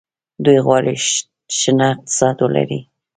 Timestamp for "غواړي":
0.65-0.93